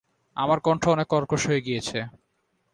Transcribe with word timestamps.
আমার 0.37 0.59
কণ্ঠ 0.59 0.83
অনেক 0.87 1.07
কর্কশ 1.07 1.41
হয়ে 1.49 1.61
গিয়েছে। 1.61 1.99